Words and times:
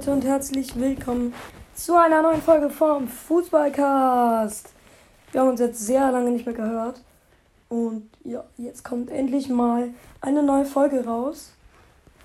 Leute 0.00 0.12
und 0.12 0.24
herzlich 0.24 0.80
willkommen 0.80 1.34
zu 1.74 1.94
einer 1.94 2.22
neuen 2.22 2.40
Folge 2.40 2.70
vom 2.70 3.06
Fußballcast. 3.06 4.72
Wir 5.30 5.40
haben 5.42 5.50
uns 5.50 5.60
jetzt 5.60 5.78
sehr 5.86 6.10
lange 6.10 6.30
nicht 6.30 6.46
mehr 6.46 6.54
gehört 6.54 7.02
und 7.68 8.08
ja, 8.24 8.42
jetzt 8.56 8.82
kommt 8.82 9.10
endlich 9.10 9.50
mal 9.50 9.90
eine 10.22 10.42
neue 10.42 10.64
Folge 10.64 11.04
raus 11.04 11.52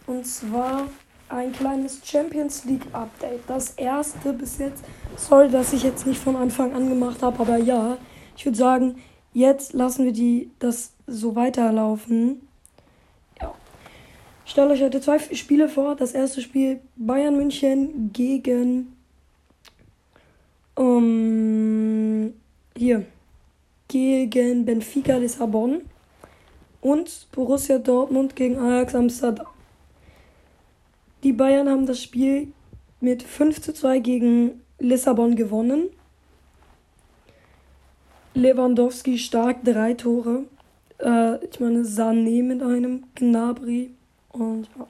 und 0.08 0.26
zwar 0.26 0.84
ein 1.28 1.52
kleines 1.52 2.00
Champions 2.02 2.64
League 2.64 2.88
Update. 2.94 3.42
Das 3.48 3.72
erste 3.72 4.32
bis 4.32 4.58
jetzt. 4.58 4.82
Sorry, 5.18 5.50
dass 5.50 5.74
ich 5.74 5.84
jetzt 5.84 6.08
nicht 6.08 6.22
von 6.22 6.38
Anfang 6.38 6.74
an 6.74 6.88
gemacht 6.88 7.22
habe, 7.22 7.42
aber 7.42 7.58
ja, 7.58 7.98
ich 8.38 8.46
würde 8.46 8.58
sagen, 8.58 8.96
jetzt 9.34 9.74
lassen 9.74 10.06
wir 10.06 10.14
die 10.14 10.50
das 10.60 10.94
so 11.08 11.36
weiterlaufen. 11.36 12.45
Stelle 14.56 14.72
euch 14.72 14.84
heute 14.84 15.02
zwei 15.02 15.20
Spiele 15.20 15.68
vor. 15.68 15.98
Das 15.98 16.14
erste 16.14 16.40
Spiel 16.40 16.80
Bayern 16.96 17.36
München 17.36 18.14
gegen 18.14 18.96
um, 20.76 22.34
hier 22.78 23.06
gegen 23.90 24.64
Benfica 24.64 25.18
Lissabon 25.18 25.82
und 26.80 27.28
Borussia 27.34 27.80
Dortmund 27.80 28.38
gegen 28.38 28.58
Ajax 28.58 28.96
Amsterdam. 28.96 29.48
Die 31.24 31.34
Bayern 31.34 31.68
haben 31.68 31.86
das 31.86 32.02
Spiel 32.02 32.54
mit 33.02 33.24
5 33.24 33.62
zu 33.62 33.74
2 33.74 34.00
gegen 34.00 34.62
Lissabon 34.80 35.36
gewonnen. 35.36 35.90
Lewandowski 38.36 39.18
stark 39.18 39.66
drei 39.66 39.96
Tore. 39.96 40.46
Äh, 41.00 41.44
ich 41.46 41.60
meine 41.60 41.82
Sané 41.82 42.42
mit 42.42 42.64
einem, 42.64 43.04
Gnabry 43.16 43.92
und 44.36 44.70
ja, 44.78 44.88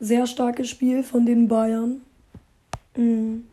sehr 0.00 0.26
starkes 0.26 0.68
Spiel 0.68 1.02
von 1.02 1.26
den 1.26 1.48
Bayern. 1.48 2.02
Mhm. 2.96 3.44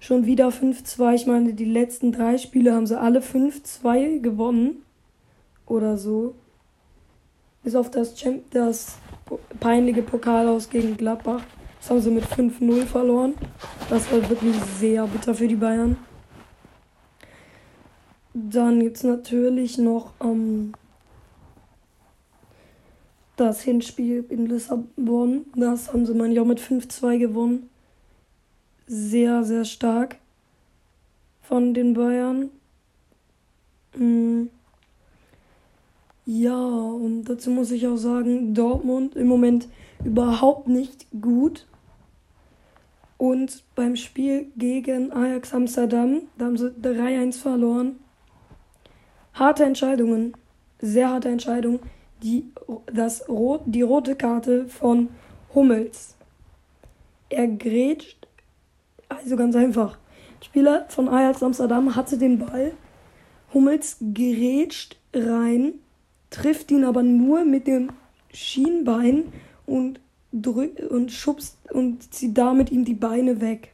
Schon 0.00 0.26
wieder 0.26 0.48
5-2. 0.48 1.14
Ich 1.14 1.26
meine, 1.26 1.54
die 1.54 1.64
letzten 1.64 2.12
drei 2.12 2.38
Spiele 2.38 2.74
haben 2.74 2.86
sie 2.86 2.98
alle 2.98 3.20
5-2 3.20 4.20
gewonnen. 4.20 4.82
Oder 5.66 5.98
so. 5.98 6.34
Bis 7.62 7.74
auf 7.74 7.90
das, 7.90 8.14
Champ 8.14 8.44
das 8.50 8.98
peinliche 9.60 10.02
Pokal 10.02 10.48
aus 10.48 10.70
gegen 10.70 10.96
Gladbach. 10.96 11.42
Das 11.80 11.90
haben 11.90 12.00
sie 12.00 12.10
mit 12.10 12.24
5-0 12.24 12.86
verloren. 12.86 13.34
Das 13.90 14.10
war 14.10 14.28
wirklich 14.28 14.56
sehr 14.78 15.06
bitter 15.06 15.34
für 15.34 15.48
die 15.48 15.56
Bayern. 15.56 15.96
Dann 18.34 18.80
gibt 18.80 18.96
es 18.98 19.04
natürlich 19.04 19.78
noch 19.78 20.12
ähm, 20.22 20.72
das 23.40 23.62
Hinspiel 23.62 24.24
in 24.28 24.46
Lissabon. 24.46 25.46
Das 25.54 25.92
haben 25.92 26.06
sie, 26.06 26.14
meine 26.14 26.34
ich, 26.34 26.40
auch 26.40 26.44
mit 26.44 26.60
5-2 26.60 27.18
gewonnen. 27.18 27.70
Sehr, 28.86 29.44
sehr 29.44 29.64
stark 29.64 30.16
von 31.42 31.74
den 31.74 31.94
Bayern. 31.94 32.50
Mhm. 33.96 34.50
Ja, 36.26 36.58
und 36.58 37.24
dazu 37.24 37.50
muss 37.50 37.70
ich 37.70 37.86
auch 37.86 37.96
sagen, 37.96 38.54
Dortmund 38.54 39.16
im 39.16 39.28
Moment 39.28 39.68
überhaupt 40.04 40.68
nicht 40.68 41.06
gut. 41.22 41.66
Und 43.16 43.64
beim 43.74 43.96
Spiel 43.96 44.46
gegen 44.56 45.10
Ajax 45.10 45.54
Amsterdam, 45.54 46.22
da 46.36 46.46
haben 46.46 46.58
sie 46.58 46.70
3-1 46.70 47.38
verloren. 47.38 47.96
Harte 49.32 49.64
Entscheidungen, 49.64 50.34
sehr 50.80 51.10
harte 51.10 51.28
Entscheidungen 51.28 51.80
die, 52.22 52.44
das 52.92 53.24
die 53.66 53.82
rote 53.82 54.16
Karte 54.16 54.66
von 54.66 55.08
Hummels. 55.54 56.16
Er 57.30 57.46
grätscht, 57.46 58.26
also 59.08 59.36
ganz 59.36 59.54
einfach. 59.56 59.98
Spieler 60.42 60.86
von 60.88 61.08
Ajax 61.08 61.42
Amsterdam 61.42 61.96
hatte 61.96 62.18
den 62.18 62.38
Ball. 62.38 62.72
Hummels 63.52 63.98
grätscht 64.14 64.96
rein, 65.14 65.74
trifft 66.30 66.70
ihn 66.70 66.84
aber 66.84 67.02
nur 67.02 67.44
mit 67.44 67.66
dem 67.66 67.90
Schienbein 68.32 69.32
und 69.66 70.00
drückt 70.32 70.80
und 70.80 71.10
schubst 71.10 71.56
und 71.72 72.12
zieht 72.12 72.36
damit 72.36 72.70
ihm 72.70 72.84
die 72.84 72.94
Beine 72.94 73.40
weg. 73.40 73.72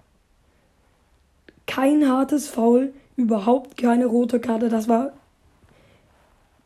Kein 1.67 2.09
hartes 2.09 2.49
Foul, 2.49 2.93
überhaupt 3.17 3.77
keine 3.77 4.07
rote 4.07 4.41
Karte. 4.41 4.69
Das 4.69 4.89
war 4.89 5.13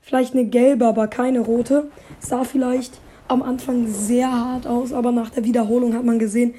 Vielleicht 0.08 0.32
eine 0.32 0.46
gelbe, 0.46 0.86
aber 0.86 1.06
keine 1.06 1.40
rote. 1.40 1.90
Sah 2.18 2.44
vielleicht 2.44 2.98
am 3.28 3.42
Anfang 3.42 3.92
sehr 3.92 4.32
hart 4.32 4.66
aus, 4.66 4.94
aber 4.94 5.12
nach 5.12 5.28
der 5.28 5.44
Wiederholung 5.44 5.92
hat 5.92 6.02
man 6.02 6.18
gesehen, 6.18 6.54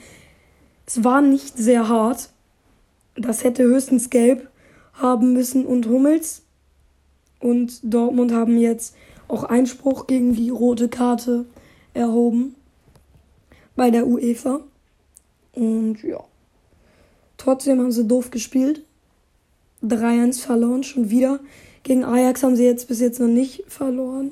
es 0.85 1.03
war 1.03 1.23
nicht 1.23 1.57
sehr 1.57 1.89
hart. 1.89 2.29
Das 3.15 3.43
hätte 3.43 3.63
höchstens 3.63 4.11
gelb 4.11 4.51
haben 4.93 5.33
müssen 5.33 5.65
und 5.65 5.87
Hummels 5.87 6.43
und 7.39 7.79
Dortmund 7.81 8.31
haben 8.33 8.55
jetzt 8.55 8.95
auch 9.27 9.45
Einspruch 9.45 10.05
gegen 10.05 10.35
die 10.35 10.51
rote 10.51 10.87
Karte 10.87 11.45
erhoben 11.95 12.53
bei 13.75 13.89
der 13.89 14.05
UEFA. 14.05 14.59
Und 15.53 16.03
ja. 16.03 16.23
Trotzdem 17.37 17.79
haben 17.79 17.91
sie 17.91 18.07
doof 18.07 18.29
gespielt. 18.29 18.83
3-1 19.81 20.39
verloren, 20.39 20.83
schon 20.83 21.09
wieder. 21.09 21.39
Gegen 21.89 22.05
Ajax 22.05 22.43
haben 22.43 22.55
sie 22.55 22.65
jetzt 22.65 22.87
bis 22.87 22.99
jetzt 22.99 23.19
noch 23.19 23.27
nicht 23.27 23.63
verloren, 23.67 24.29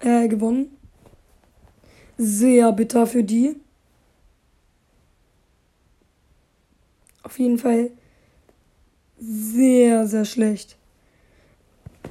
äh, 0.00 0.28
gewonnen. 0.28 0.76
Sehr 2.18 2.70
bitter 2.72 3.06
für 3.06 3.24
die. 3.24 3.56
Auf 7.22 7.38
jeden 7.38 7.56
Fall 7.56 7.90
sehr, 9.18 10.06
sehr 10.06 10.26
schlecht. 10.26 10.76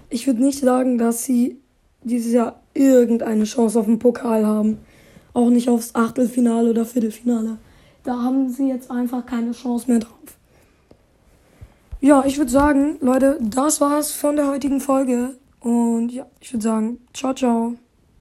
Ich 0.10 0.26
würde 0.26 0.42
nicht 0.42 0.60
sagen, 0.60 0.98
dass 0.98 1.24
sie 1.24 1.60
dieses 2.02 2.34
Jahr 2.34 2.60
irgendeine 2.74 3.44
Chance 3.44 3.80
auf 3.80 3.86
den 3.86 4.00
Pokal 4.00 4.44
haben. 4.44 4.80
Auch 5.34 5.52
nicht 5.52 5.70
aufs 5.70 5.94
Achtelfinale 5.94 6.72
oder 6.72 6.84
Viertelfinale. 6.84 7.60
Da 8.04 8.24
haben 8.24 8.50
sie 8.50 8.70
jetzt 8.70 8.90
einfach 8.90 9.24
keine 9.24 9.52
Chance 9.52 9.86
mehr 9.92 10.00
drauf. 10.00 10.39
Ja, 12.02 12.24
ich 12.26 12.38
würde 12.38 12.50
sagen, 12.50 12.98
Leute, 13.02 13.38
das 13.42 13.82
war's 13.82 14.14
von 14.14 14.38
der 14.38 14.48
heutigen 14.48 14.80
Folge. 14.80 15.36
Und 15.60 16.10
ja, 16.12 16.26
ich 16.40 16.54
würde 16.54 16.64
sagen, 16.64 17.00
ciao, 17.14 17.34
ciao. 17.34 17.76